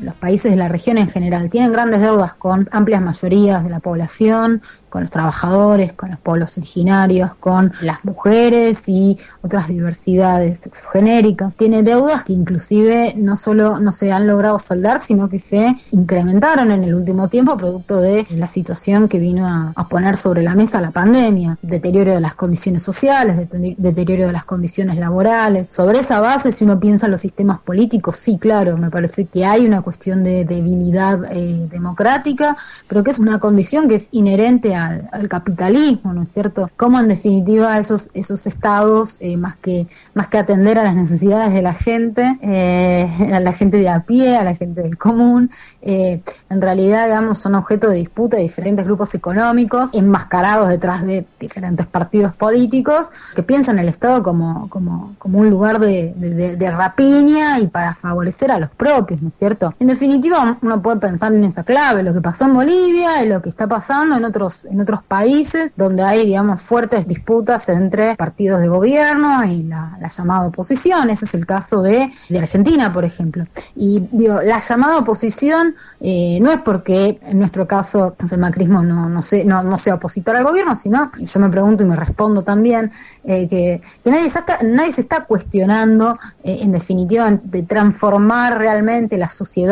los 0.00 0.14
países 0.14 0.50
de 0.50 0.56
la 0.56 0.68
región 0.68 0.98
en 0.98 1.08
general 1.08 1.50
tienen 1.50 1.72
grandes 1.72 2.00
deudas 2.00 2.34
con 2.34 2.68
amplias 2.72 3.02
mayorías 3.02 3.64
de 3.64 3.70
la 3.70 3.80
población, 3.80 4.62
con 4.88 5.02
los 5.02 5.10
trabajadores, 5.10 5.92
con 5.92 6.10
los 6.10 6.18
pueblos 6.18 6.58
originarios, 6.58 7.34
con 7.36 7.72
las 7.80 8.04
mujeres 8.04 8.88
y 8.88 9.16
otras 9.42 9.68
diversidades 9.68 10.58
sexogenéricas. 10.58 11.56
Tiene 11.56 11.82
deudas 11.82 12.24
que 12.24 12.32
inclusive 12.32 13.14
no 13.16 13.36
solo 13.36 13.78
no 13.78 13.92
se 13.92 14.10
han 14.12 14.26
logrado 14.26 14.58
saldar, 14.58 15.00
sino 15.00 15.28
que 15.28 15.38
se 15.38 15.74
incrementaron 15.92 16.70
en 16.70 16.82
el 16.82 16.94
último 16.94 17.28
tiempo 17.28 17.56
producto 17.56 18.00
de 18.00 18.26
la 18.30 18.48
situación 18.48 19.08
que 19.08 19.18
vino 19.18 19.46
a, 19.46 19.88
poner 19.90 20.16
sobre 20.16 20.42
la 20.42 20.54
mesa 20.54 20.80
la 20.80 20.92
pandemia, 20.92 21.58
deterioro 21.62 22.12
de 22.12 22.20
las 22.20 22.34
condiciones 22.34 22.82
sociales, 22.82 23.36
deterioro 23.76 24.26
de 24.26 24.32
las 24.32 24.44
condiciones 24.44 24.98
laborales. 24.98 25.68
Sobre 25.68 25.98
esa 25.98 26.20
base, 26.20 26.52
si 26.52 26.64
uno 26.64 26.78
piensa 26.78 27.06
en 27.06 27.12
los 27.12 27.20
sistemas 27.20 27.58
políticos, 27.58 28.16
sí, 28.16 28.38
claro, 28.38 28.76
me 28.76 28.90
parece 28.90 29.24
que 29.24 29.44
hay 29.44 29.66
una 29.66 29.82
cuestión 29.82 29.89
de 29.98 30.44
debilidad 30.44 31.20
eh, 31.32 31.68
democrática, 31.70 32.56
pero 32.88 33.02
que 33.04 33.10
es 33.10 33.18
una 33.18 33.38
condición 33.38 33.88
que 33.88 33.96
es 33.96 34.08
inherente 34.12 34.74
al, 34.74 35.28
capitalismo, 35.28 36.12
¿no 36.12 36.22
es 36.22 36.32
cierto? 36.32 36.70
Cómo 36.76 36.98
en 36.98 37.08
definitiva 37.08 37.78
esos, 37.78 38.10
estados, 38.14 39.18
eh, 39.20 39.36
más, 39.36 39.56
que, 39.56 39.86
más 40.14 40.28
que 40.28 40.38
atender 40.38 40.78
a 40.78 40.82
las 40.82 40.96
necesidades 40.96 41.52
de 41.52 41.62
la 41.62 41.72
gente, 41.72 42.38
eh, 42.42 43.08
a 43.32 43.40
la 43.40 43.52
gente 43.52 43.76
de 43.76 43.88
a 43.88 44.00
pie, 44.00 44.36
a 44.36 44.44
la 44.44 44.54
gente 44.54 44.82
del 44.82 44.96
común, 44.96 45.50
en 45.82 46.60
realidad, 46.60 47.06
digamos, 47.06 47.38
son 47.38 47.54
objeto 47.54 47.88
de 47.88 47.96
disputa 47.96 48.36
de 48.36 48.42
diferentes 48.42 48.84
grupos 48.84 49.14
económicos, 49.14 49.90
enmascarados 49.94 50.68
detrás 50.68 51.06
de 51.06 51.26
diferentes 51.38 51.86
partidos 51.86 52.34
políticos, 52.34 53.08
que 53.34 53.42
piensan 53.42 53.78
el 53.78 53.88
Estado 53.88 54.22
como, 54.22 54.68
como, 54.68 55.14
como 55.18 55.38
un 55.38 55.48
lugar 55.50 55.78
de, 55.78 56.14
de 56.14 56.70
rapiña 56.70 57.58
y 57.60 57.66
para 57.66 57.94
favorecer 57.94 58.50
a 58.52 58.58
los 58.58 58.70
propios, 58.70 59.22
¿no 59.22 59.28
es 59.28 59.34
cierto? 59.34 59.74
En 59.80 59.86
definitiva, 59.86 60.58
uno 60.60 60.82
puede 60.82 60.98
pensar 60.98 61.32
en 61.32 61.42
esa 61.42 61.64
clave, 61.64 62.02
lo 62.02 62.12
que 62.12 62.20
pasó 62.20 62.44
en 62.44 62.52
Bolivia 62.52 63.24
y 63.24 63.28
lo 63.30 63.40
que 63.40 63.48
está 63.48 63.66
pasando 63.66 64.14
en 64.14 64.26
otros 64.26 64.66
en 64.66 64.78
otros 64.78 65.02
países 65.02 65.72
donde 65.74 66.02
hay, 66.02 66.26
digamos, 66.26 66.60
fuertes 66.60 67.08
disputas 67.08 67.66
entre 67.70 68.14
partidos 68.14 68.60
de 68.60 68.68
gobierno 68.68 69.42
y 69.46 69.62
la, 69.62 69.96
llamada 70.14 70.48
oposición. 70.48 71.08
Ese 71.08 71.24
es 71.24 71.32
el 71.32 71.46
caso 71.46 71.80
de, 71.80 72.12
de 72.28 72.38
Argentina, 72.38 72.92
por 72.92 73.06
ejemplo. 73.06 73.46
Y 73.74 74.06
digo, 74.12 74.42
la 74.42 74.58
llamada 74.58 74.98
oposición 74.98 75.74
eh, 75.98 76.38
no 76.42 76.52
es 76.52 76.60
porque 76.60 77.18
en 77.22 77.38
nuestro 77.38 77.66
caso 77.66 78.14
el 78.30 78.38
macrismo 78.38 78.82
no, 78.82 79.08
no, 79.08 79.22
no, 79.62 79.78
sea 79.78 79.94
opositor 79.94 80.36
al 80.36 80.44
gobierno, 80.44 80.76
sino, 80.76 81.10
yo 81.18 81.40
me 81.40 81.48
pregunto 81.48 81.84
y 81.84 81.86
me 81.86 81.96
respondo 81.96 82.42
también, 82.42 82.92
eh, 83.24 83.48
que, 83.48 83.80
nadie, 84.04 84.28
se 84.28 84.40
está, 84.40 84.58
nadie 84.62 84.92
se 84.92 85.00
está 85.00 85.24
cuestionando, 85.24 86.18
eh, 86.44 86.58
en 86.60 86.70
definitiva, 86.70 87.30
de 87.30 87.62
transformar 87.62 88.58
realmente 88.58 89.16
la 89.16 89.30
sociedad 89.30 89.69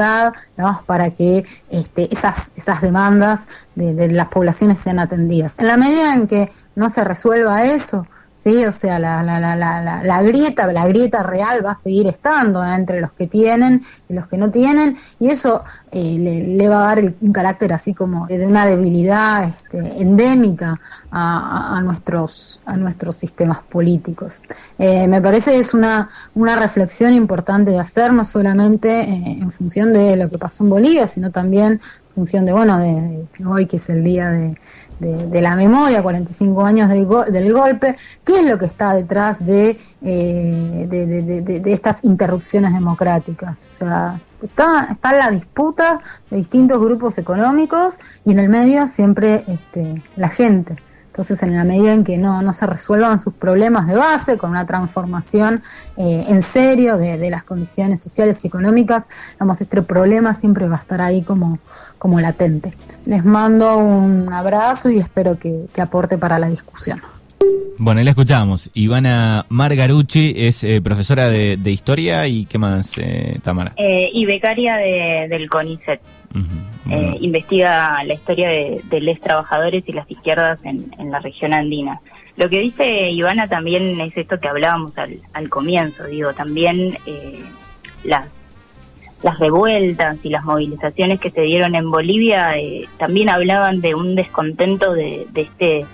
para 0.87 1.11
que 1.11 1.45
este, 1.71 2.13
esas, 2.13 2.53
esas 2.57 2.81
demandas 2.81 3.47
de, 3.75 3.95
de 3.95 4.11
las 4.11 4.29
poblaciones 4.29 4.79
sean 4.79 4.99
atendidas. 4.99 5.55
En 5.59 5.67
la 5.67 5.77
medida 5.77 6.15
en 6.15 6.27
que 6.27 6.51
no 6.75 6.89
se 6.89 7.05
resuelva 7.05 7.65
eso, 7.65 8.07
¿sí? 8.39 8.65
O 8.65 8.73
sea, 8.73 8.99
la, 8.99 9.23
la, 9.23 9.41
la, 9.41 9.57
la, 9.57 10.03
la 10.03 10.23
grieta, 10.23 10.67
la 10.73 10.87
grieta 10.87 11.23
real 11.23 11.65
va 11.65 11.73
a 11.73 11.75
seguir 11.75 12.07
estando 12.07 12.65
entre 12.65 13.01
los 13.01 13.13
que 13.13 13.27
tienen 13.27 13.83
y 14.09 14.15
los 14.15 14.29
que 14.29 14.37
no 14.37 14.51
tienen, 14.51 14.97
y 15.19 15.29
eso 15.29 15.65
eh, 15.91 16.45
le, 16.47 16.69
va 16.69 16.83
a 16.83 16.95
dar 16.95 17.15
un 17.21 17.33
carácter 17.33 17.73
así 17.73 17.95
como 17.95 18.27
de 18.27 18.47
una 18.47 18.65
debilidad 18.67 19.45
este, 19.45 20.01
endémica 20.01 20.81
a, 21.11 21.81
nuestros, 21.83 22.61
a 22.65 22.77
nuestros 22.77 23.17
sistemas 23.17 23.59
políticos. 23.63 24.41
Eh, 24.79 25.09
me 25.09 25.21
parece 25.21 25.53
que 25.53 25.59
es 25.59 25.75
una, 25.75 26.09
una 26.35 26.57
reflexión 26.57 27.13
importante 27.15 27.73
de 27.73 27.81
hacer, 27.81 28.13
no 28.13 28.25
solamente 28.25 29.01
eh, 29.01 29.39
en 29.41 29.51
función 29.51 29.93
de 29.93 30.17
lo 30.17 30.31
que 30.31 30.39
pasó 30.39 30.63
en 30.63 30.71
Bolivia, 30.71 31.07
sino 31.07 31.31
también 31.31 31.73
en 31.73 31.81
función 32.15 32.47
de, 32.47 32.53
bueno, 32.53 32.79
de 32.79 33.27
hoy 33.45 33.67
que 33.67 33.77
es 33.77 33.89
el 33.91 34.05
día 34.05 34.31
de 34.31 34.57
de, 34.99 35.41
la 35.41 35.55
memoria, 35.55 36.03
45 36.03 36.65
años 36.65 36.89
del, 36.89 37.07
del, 37.31 37.53
golpe, 37.53 37.97
qué 38.25 38.41
es 38.41 38.47
lo 38.47 38.59
que 38.59 38.67
está 38.67 38.95
detrás 38.95 39.45
de, 39.45 39.79
eh, 40.03 40.87
de, 40.89 41.73
estas 41.73 42.05
interrupciones 42.05 42.73
democráticas. 42.73 43.69
O 43.71 43.73
sea, 43.73 44.21
está, 44.43 44.87
está 44.91 45.13
la 45.13 45.31
disputa 45.31 46.01
de 46.31 46.37
distintos 46.37 46.81
grupos 46.81 47.19
económicos 47.19 47.99
y 48.25 48.33
en 48.33 48.39
el 48.39 48.49
medio 48.49 48.87
siempre 48.87 49.45
este, 49.47 50.03
la 50.17 50.29
gente. 50.29 50.77
Entonces, 51.19 51.43
en 51.43 51.57
la 51.57 51.65
medida 51.65 51.93
en 51.95 52.05
que 52.05 52.17
no, 52.17 52.43
no 52.43 52.53
se 52.53 52.65
resuelvan 52.65 53.19
sus 53.19 53.35
problemas 53.35 53.89
de 53.89 53.97
base, 53.97 54.39
con 54.39 54.51
una 54.51 54.65
transformación 54.67 55.65
eh, 55.97 56.27
en 56.29 56.43
serio 56.43 56.97
de, 56.97 57.29
las 57.29 57.43
condiciones 57.43 58.01
sociales 58.01 58.45
y 58.45 58.47
económicas, 58.47 59.09
vamos, 59.37 59.61
este 59.61 59.83
problema 59.83 60.33
siempre 60.33 60.69
va 60.69 60.77
a 60.77 60.79
estar 60.79 61.01
ahí 61.01 61.23
como, 61.23 61.59
como 61.99 62.21
latente. 62.21 62.73
Les 63.07 63.25
mando 63.25 63.77
un 63.79 64.33
abrazo 64.33 64.91
y 64.91 64.99
espero 64.99 65.39
que, 65.39 65.67
aporte 65.81 66.19
para 66.19 66.39
la 66.39 66.49
discusión. 66.49 67.01
Bueno, 67.79 68.01
ahí 68.01 68.05
la 68.05 68.11
escuchamos. 68.11 68.71
Ivana 68.75 69.47
Margarucci 69.49 70.35
es 70.37 70.65
eh, 70.65 70.81
profesora 70.83 71.29
de, 71.29 71.59
Historia 71.71 72.27
y 72.27 72.45
¿qué 72.47 72.59
más, 72.59 72.99
eh, 72.99 73.39
Tamara? 73.43 73.75
y 73.77 74.27
becaria 74.27 74.77
del 75.29 75.49
CONICET. 75.49 76.01
Eh, 76.91 77.19
investiga 77.21 78.03
la 78.05 78.15
historia 78.15 78.49
de, 78.49 79.01
los 79.01 79.21
trabajadores 79.21 79.85
y 79.87 79.93
las 79.93 80.11
izquierdas 80.11 80.59
en, 80.65 81.11
la 81.11 81.21
región 81.21 81.53
andina. 81.53 82.01
Lo 82.37 82.49
que 82.49 82.61
dice 82.61 83.11
Ivana 83.11 83.49
también 83.49 84.01
es 84.01 84.17
esto 84.17 84.39
que 84.39 84.49
hablábamos 84.49 84.93
al, 84.97 85.49
comienzo, 85.51 86.05
digo, 86.05 86.33
también 86.33 86.97
eh, 87.05 87.45
las, 88.05 88.27
las 89.23 89.39
revueltas 89.39 90.17
y 90.23 90.29
las 90.29 90.45
movilizaciones 90.45 91.21
que 91.21 91.31
se 91.31 91.43
dieron 91.43 91.75
en 91.75 91.91
Bolivia 91.91 92.57
eh, 92.57 92.87
también 92.99 93.29
hablaban 93.29 93.81
de 93.81 93.95
un 93.95 94.15
descontento 94.15 94.93
de, 94.93 95.27
de 95.33 95.41
este 95.43 95.87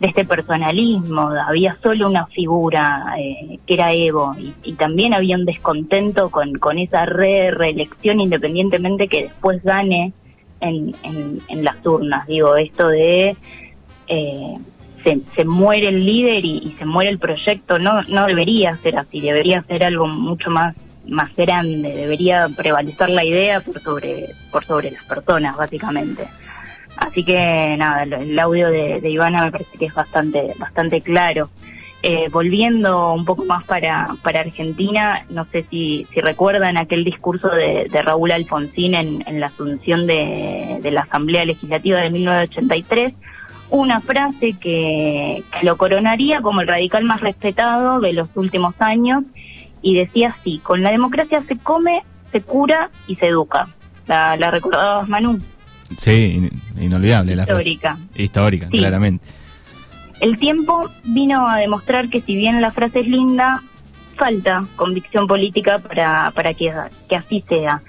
de 0.00 0.08
este 0.08 0.24
personalismo, 0.24 1.30
había 1.46 1.76
solo 1.82 2.08
una 2.08 2.26
figura 2.28 3.14
eh, 3.18 3.58
que 3.66 3.74
era 3.74 3.92
Evo 3.92 4.34
y, 4.62 4.72
también 4.72 5.12
había 5.12 5.36
un 5.36 5.44
descontento 5.44 6.30
con, 6.30 6.54
con 6.54 6.78
esa 6.78 7.04
re 7.04 7.50
reelección 7.50 8.18
independientemente 8.18 9.08
que 9.08 9.24
después 9.24 9.62
gane 9.62 10.14
en, 10.60 10.94
en, 11.02 11.64
las 11.64 11.84
urnas. 11.84 12.26
Digo, 12.26 12.56
esto 12.56 12.88
de 12.88 13.36
eh, 14.08 14.56
se, 15.04 15.20
se, 15.36 15.44
muere 15.44 15.88
el 15.88 16.04
líder 16.06 16.46
y, 16.46 16.74
se 16.78 16.86
muere 16.86 17.10
el 17.10 17.18
proyecto, 17.18 17.78
no, 17.78 18.02
no 18.04 18.26
debería 18.26 18.78
ser 18.78 18.96
así, 18.96 19.20
debería 19.20 19.62
ser 19.64 19.84
algo 19.84 20.06
mucho 20.06 20.50
más 20.50 20.74
más 21.06 21.34
grande, 21.34 21.94
debería 21.94 22.48
prevalecer 22.54 23.10
la 23.10 23.24
idea 23.24 23.60
por 23.60 23.80
sobre, 23.80 24.34
por 24.50 24.64
sobre 24.64 24.90
las 24.90 25.04
personas, 25.04 25.56
básicamente. 25.56 26.26
Así 26.96 27.24
que 27.24 27.76
nada, 27.78 28.02
el, 28.02 28.38
audio 28.38 28.68
de, 28.68 29.00
Ivana 29.08 29.44
me 29.44 29.52
parece 29.52 29.78
que 29.78 29.86
es 29.86 29.94
bastante, 29.94 30.54
bastante 30.58 31.00
claro. 31.00 31.48
Eh, 32.02 32.28
volviendo 32.30 33.12
un 33.12 33.26
poco 33.26 33.44
más 33.44 33.64
para, 33.64 34.08
para 34.22 34.40
Argentina, 34.40 35.26
no 35.28 35.44
sé 35.46 35.66
si, 35.70 36.06
recuerdan 36.16 36.78
aquel 36.78 37.04
discurso 37.04 37.48
de, 37.48 37.88
Raúl 38.02 38.32
Alfonsín 38.32 38.94
en, 38.94 39.22
en 39.26 39.40
la 39.40 39.46
asunción 39.46 40.06
de, 40.06 40.80
la 40.90 41.02
Asamblea 41.02 41.44
Legislativa 41.44 42.00
de 42.00 42.10
1983, 42.10 43.14
una 43.70 44.00
frase 44.00 44.54
que, 44.60 45.42
lo 45.62 45.76
coronaría 45.76 46.40
como 46.40 46.60
el 46.60 46.68
radical 46.68 47.04
más 47.04 47.20
respetado 47.20 48.00
de 48.00 48.12
los 48.12 48.28
últimos 48.34 48.74
años 48.80 49.24
y 49.82 49.94
decía 49.94 50.34
así, 50.38 50.58
con 50.58 50.82
la 50.82 50.90
democracia 50.90 51.42
se 51.46 51.56
come, 51.58 52.02
se 52.32 52.40
cura 52.40 52.90
y 53.06 53.16
se 53.16 53.26
educa. 53.26 53.68
¿La, 54.06 54.36
la 54.36 54.50
recordabas, 54.50 55.08
Manu? 55.08 55.38
Sí, 55.98 56.50
inolvidable 56.78 57.34
la 57.36 57.42
Histórica. 57.42 57.98
Histórica, 58.14 58.68
claramente. 58.68 59.24
El 60.20 60.38
tiempo 60.38 60.88
vino 61.04 61.48
a 61.48 61.56
demostrar 61.56 62.08
que 62.08 62.20
si 62.20 62.36
bien 62.36 62.60
la 62.60 62.72
frase 62.72 63.00
es 63.00 63.08
linda, 63.08 63.62
falta 64.16 64.64
convicción 64.76 65.26
política 65.26 65.78
para, 65.78 66.30
para 66.32 66.54
que, 66.54 66.72
que 67.08 67.16
así 67.16 67.42
sea. 67.48 67.82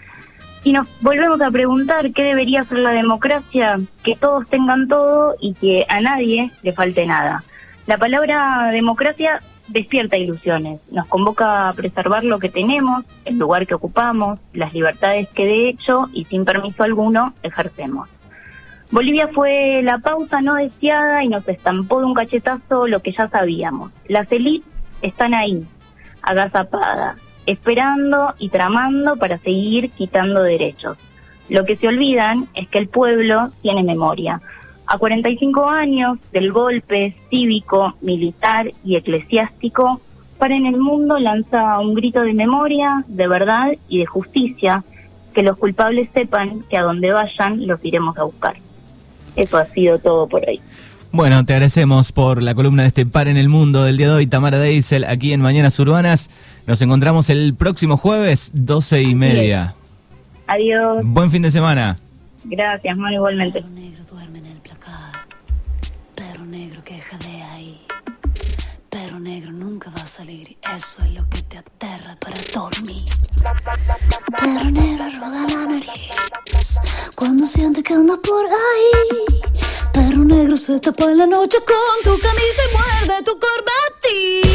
Y 0.64 0.72
nos 0.72 0.88
volvemos 1.02 1.42
a 1.42 1.52
preguntar 1.52 2.12
qué 2.14 2.24
debería 2.24 2.64
ser 2.64 2.80
la 2.80 2.92
democracia, 2.92 3.80
que 4.04 4.16
todos 4.16 4.48
tengan 4.48 4.88
todo 4.88 5.36
y 5.42 5.54
que 5.56 5.86
a 5.90 6.00
nadie 6.02 6.52
le 6.62 6.72
falte 6.72 7.06
nada. 7.06 7.44
La 7.88 7.98
palabra 7.98 8.70
democracia 8.72 9.42
despierta 9.72 10.18
ilusiones, 10.18 10.80
nos 10.92 11.08
convoca 11.08 11.70
a 11.70 11.74
preservar 11.74 12.24
lo 12.24 12.40
que 12.40 12.50
tenemos, 12.50 13.06
el 13.26 13.38
lugar 13.38 13.66
que 13.66 13.76
ocupamos, 13.76 14.40
las 14.54 14.74
libertades 14.74 15.30
que 15.30 15.46
de 15.46 15.70
hecho 15.70 16.08
y 16.14 16.26
sin 16.26 16.46
permiso 16.46 16.84
alguno 16.84 17.34
ejercemos. 17.44 18.10
Bolivia 18.92 19.30
fue 19.30 19.82
la 19.84 20.00
pausa 20.00 20.42
no 20.42 20.56
deseada 20.56 21.24
y 21.24 21.30
nos 21.30 21.48
estampó 21.48 22.00
de 22.00 22.06
un 22.08 22.14
cachetazo 22.14 22.88
lo 22.88 23.00
que 23.02 23.14
ya 23.14 23.30
sabíamos. 23.30 23.92
Las 24.08 24.30
élites 24.32 24.68
están 25.02 25.34
ahí, 25.34 25.66
agazapadas, 26.22 27.18
esperando 27.46 28.36
y 28.38 28.50
tramando 28.50 29.16
para 29.16 29.38
seguir 29.38 29.92
quitando 29.92 30.44
derechos. 30.44 30.98
Lo 31.48 31.64
que 31.64 31.78
se 31.78 31.88
olvidan 31.88 32.48
es 32.54 32.68
que 32.68 32.80
el 32.80 32.88
pueblo 32.90 33.52
tiene 33.62 33.84
memoria, 33.84 34.42
a 34.92 34.98
45 34.98 35.70
años 35.70 36.20
del 36.34 36.52
golpe 36.52 37.16
cívico, 37.30 37.94
militar 38.02 38.74
y 38.84 38.98
eclesiástico, 38.98 40.02
para 40.38 40.54
en 40.54 40.66
el 40.66 40.78
mundo 40.78 41.18
lanza 41.18 41.80
un 41.80 41.94
grito 41.94 42.20
de 42.20 42.34
memoria, 42.34 43.06
de 43.08 43.26
verdad 43.26 43.72
y 43.88 44.00
de 44.00 44.06
justicia, 44.06 44.84
que 45.34 45.44
los 45.44 45.58
culpables 45.58 46.10
sepan 46.14 46.66
que 46.70 46.76
a 46.76 46.82
donde 46.82 47.10
vayan 47.14 47.66
los 47.66 47.80
iremos 47.86 48.18
a 48.18 48.24
buscar. 48.24 48.58
Eso 49.38 49.58
ha 49.58 49.66
sido 49.68 49.98
todo 50.00 50.28
por 50.28 50.44
hoy. 50.46 50.60
Bueno, 51.14 51.46
te 51.46 51.54
agradecemos 51.54 52.12
por 52.12 52.44
la 52.44 52.54
columna 52.54 52.82
de 52.82 52.90
este 52.90 53.06
Par 53.06 53.30
en 53.30 53.38
el 53.38 53.48
Mundo 53.48 53.86
del 53.86 53.96
día 53.96 54.10
de 54.10 54.16
hoy, 54.16 54.28
Tamara 54.28 54.60
Deisel, 54.60 55.06
aquí 55.06 55.32
en 55.32 55.40
Mañanas 55.40 55.80
Urbanas. 55.80 56.30
Nos 56.68 56.82
encontramos 56.82 57.30
el 57.30 57.54
próximo 57.56 57.96
jueves, 57.96 58.52
12 58.54 59.04
y 59.04 59.16
media. 59.16 59.74
Adiós. 60.48 61.00
Buen 61.06 61.32
fin 61.32 61.44
de 61.44 61.52
semana. 61.52 61.96
Gracias, 62.44 62.98
Manu, 62.98 63.16
igualmente. 63.16 63.64
Va 69.90 70.02
a 70.02 70.06
salir. 70.06 70.58
Eso 70.76 71.02
es 71.04 71.12
lo 71.14 71.28
que 71.30 71.42
te 71.44 71.58
aterra 71.58 72.16
para 72.20 72.38
dormir. 72.54 73.06
Pero 74.38 74.64
negro 74.66 75.06
roda 75.20 75.48
la 75.50 75.66
nariz 75.66 75.90
cuando 77.16 77.46
siente 77.46 77.82
que 77.84 77.94
anda 77.94 78.18
por 78.18 78.46
ahí. 78.46 79.26
Perro 79.94 80.24
negro 80.24 80.58
se 80.58 80.80
tapa 80.80 81.06
en 81.06 81.18
la 81.18 81.28
noche 81.28 81.58
con 81.60 82.04
tu 82.04 82.20
camisa 82.22 82.62
y 82.68 82.72
muerde 82.78 83.24
tu 83.24 83.32
corbatín. 83.40 84.52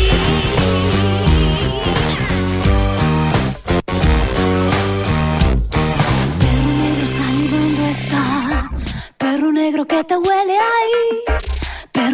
Negro 9.67 9.85
que 9.87 10.05
te 10.05 10.17
huele 10.17 10.57
ahí. 10.59 11.36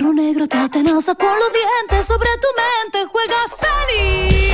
Perro 0.03 0.15
negro 0.15 0.49
te 0.49 0.57
atenaza 0.57 1.15
con 1.15 1.29
los 1.29 1.53
dientes 1.53 2.07
sobre 2.07 2.29
tu 2.41 2.49
mente, 2.61 3.07
juega 3.13 3.37
feliz. 3.63 4.53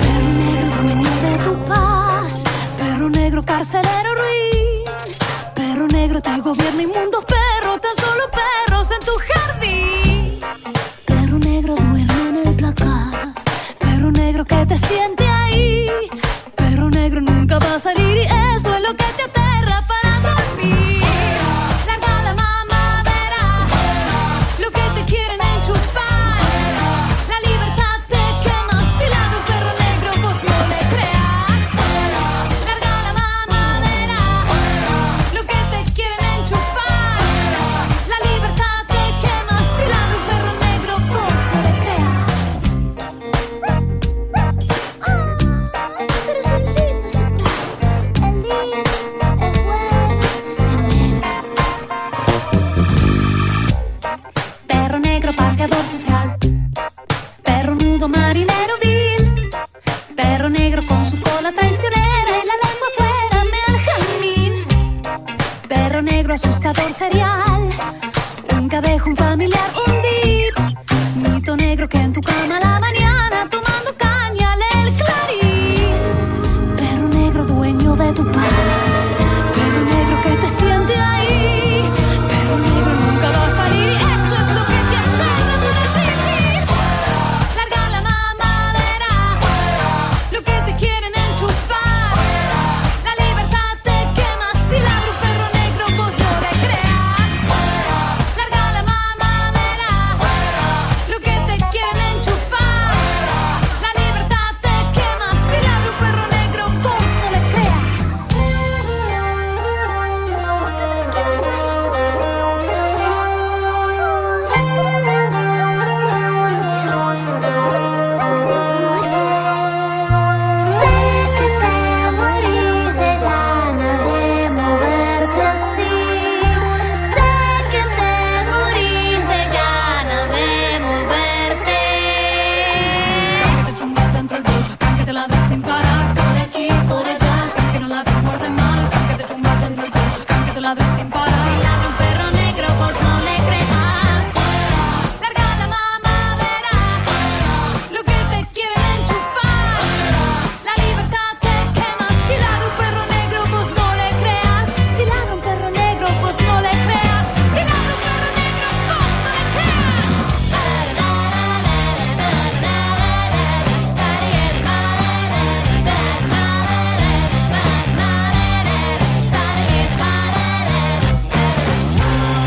Perro 0.00 0.30
negro 0.42 0.68
dueño 0.82 1.10
de 1.20 1.44
tu 1.44 1.64
paz, 1.66 2.44
perro 2.78 3.10
negro 3.10 3.44
carcelero 3.44 4.14
ruin. 4.14 4.84
Perro 5.54 5.86
negro 5.86 6.22
te 6.22 6.40
gobierna 6.40 6.82
inmundos, 6.82 7.22
perro, 7.26 7.78
tan 7.78 7.96
solo 7.96 8.24
perros 8.30 8.90
en 8.90 9.00
tu 9.00 9.12
jardín. 9.28 10.40
Perro 11.04 11.38
negro 11.38 11.74
duerme 11.74 12.40
en 12.40 12.48
el 12.48 12.56
placar, 12.56 13.34
perro 13.78 14.10
negro 14.10 14.46
que 14.46 14.64
te 14.64 14.78
siente 14.78 15.19